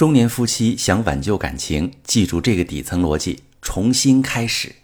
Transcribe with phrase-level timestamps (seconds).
[0.00, 4.74] 中年夫妻想挽救感情，记住这个底层逻辑：重新开始。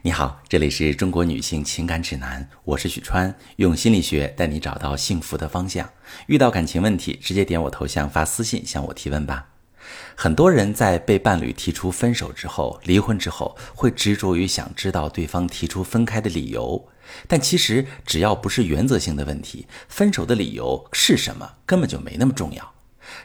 [0.00, 5.86] 你好，这里是中国女性情感指南，我是许川，用心理学带你找到幸福的方向。
[6.28, 9.48] 遇到感情问题，直接点我头像发私信向我提问吧。
[10.14, 16.88] 很多人在被伴侣提出分手之后、离婚之后，会执着于想知道对方提出分开的理由，
[17.26, 22.77] 但其实只要不是原则性的问题，分手的理由是什么根本就没那么重要。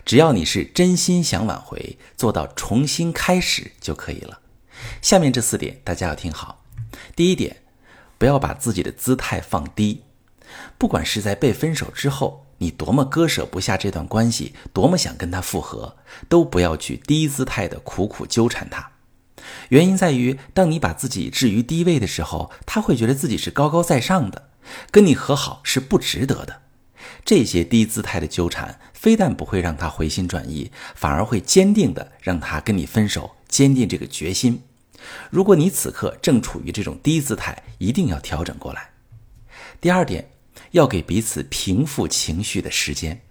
[0.06, 4.40] 只要你是真心想挽回，做到重新开始就可以了。
[5.02, 6.64] 下面这四点大家要听好。
[7.16, 7.64] 第一点，
[8.18, 10.04] 不要把自己的姿态放低。
[10.78, 15.98] 不管是在被分手之后，你多么割舍不下这段关系，多么想跟他复合，
[16.30, 18.92] 都不要去低姿态的苦苦纠缠他。
[19.70, 24.50] 原因在于，当你把自己置于低位的时候，他会觉得自己是高高在上的，
[24.92, 26.62] 跟你和好是不值得的。
[27.26, 34.62] 这些低姿态的纠缠，非但不会让他回心转意，反而会坚定的让他跟你分手，坚定这个决心。
[35.30, 38.92] 如果你此刻正处于这种低姿态，一定要调整过来。
[39.82, 40.30] 第二点，
[40.72, 43.22] 要给彼此平复情绪的时间。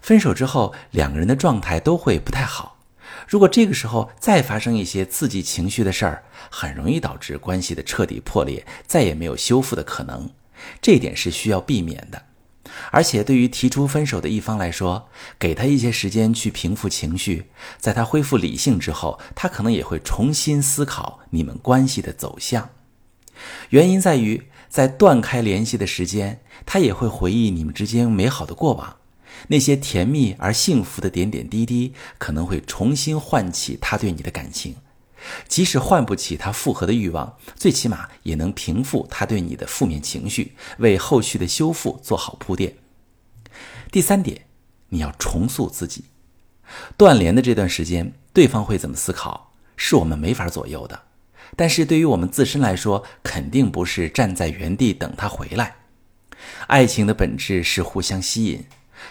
[0.00, 2.78] 分手之后，两个人的状态都会不太好。
[3.28, 10.30] 如果这个时候再发生一些刺激情绪的事儿，很容易导致关系的彻底破裂，再也没有修复的可能。
[10.82, 12.22] 这一点是需要避免的。
[12.90, 17.46] 而且，对于提出分手的一方来说，给他一些时间去平复情绪，
[17.78, 22.70] 在他恢复理性之后，他可能也会重新思考你们关系的走向。
[23.70, 28.96] 原因在于，在断开联系的时间，他也会回忆你们之间美好的过往，
[29.48, 34.76] 那些甜蜜而幸福的点点滴滴，可能会重新唤起他对你的感情。
[35.48, 42.76] 即使唤不起他复合的欲望，最起码也能平复他对你的负面情绪，为后续的修复做好铺垫。
[43.90, 44.42] 第三点，
[44.90, 46.04] 你要重塑自己。
[46.98, 51.00] 断联的这段时间，对方会怎么思考，是我们没法左右的。
[51.56, 55.76] 但是对于我们自身来说，肯定不是站在原地等他回来。
[56.66, 58.64] 爱情的本质是互相吸引，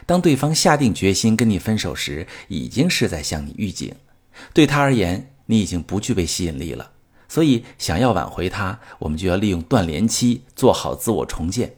[0.06, 3.96] 当对方下定决心跟你分手时，已经是在向你预警。
[4.54, 6.92] 对他而言，你已经不具备吸引力了，
[7.28, 11.76] 所以想要挽回他，我们就要利用断联期做好自我重建。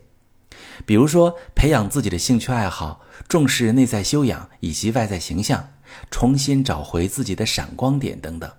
[0.85, 5.74] 比如说，培养自己的兴趣爱好，重视内在修养以及外在形象，
[6.12, 8.50] 重新找回自己的闪光点等等。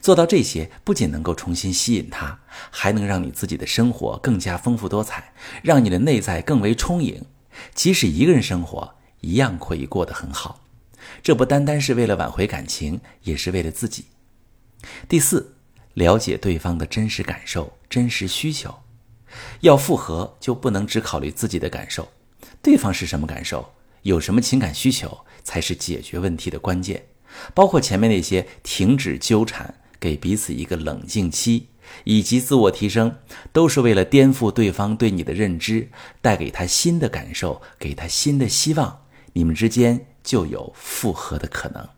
[0.00, 2.40] 做到这些，不仅能够重新吸引他，
[2.70, 7.24] 还能让你自己的生活更加丰富多彩，让你的内在更为充盈。
[7.74, 10.60] 即使一个人生活，一样可以过得很好。
[11.22, 14.06] 这不单单是为了挽回感情，也是为了自己。
[15.08, 15.54] 第四，
[15.94, 18.74] 了解对方的真实感受、真实需求。
[19.60, 22.08] 要复合，就不能只考虑自己的感受，
[22.62, 27.04] 对方是什么感受，有什么情感需求，才是解决问题的关键。
[27.52, 31.68] 包括前面那些停止纠缠、给彼此一个冷静期，
[32.04, 33.16] 以及自我提升，
[33.52, 35.88] 都是为了颠覆对方对你的认知，
[36.20, 39.02] 带给他新的感受，给他新的希望，
[39.32, 41.88] 你们之间就有复合的可能。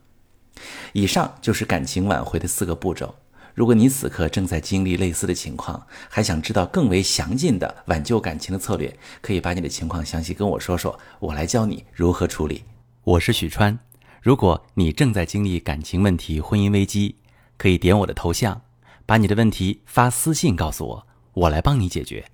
[0.92, 3.14] 以上就是感情挽回的四个步骤。
[3.54, 12.64] 如果你此刻正在经历类似的情况，还想知道更为详尽的挽救感情的策略，可以把你的情况详细跟我说说，我来教你如何处理。
[13.02, 13.78] 我是许川。
[14.20, 17.16] 如果你正在经历感情问题、婚姻危机，
[17.56, 18.60] 可以点我的头像，
[19.06, 22.26] 把你的问题发私信告诉我，我来帮你解决。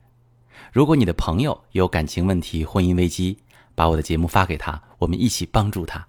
[0.72, 3.38] 如果你的朋友有感情问题、婚姻危机，
[3.74, 6.08] 把我的节目发给他，我们一起帮助他。